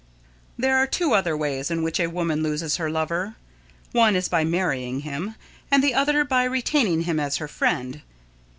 There 0.57 0.77
are 0.79 0.87
two 0.87 1.13
other 1.13 1.37
ways 1.37 1.69
in 1.69 1.83
which 1.83 1.99
a 1.99 2.07
woman 2.09 2.41
loses 2.41 2.77
her 2.77 2.89
lover. 2.89 3.35
One 3.91 4.15
is 4.15 4.27
by 4.27 4.43
marrying 4.43 5.01
him 5.01 5.35
and 5.69 5.83
the 5.83 5.93
other 5.93 6.25
by 6.25 6.45
retaining 6.45 7.01
him 7.01 7.19
as 7.19 7.37
her 7.37 7.47
friend. 7.47 8.01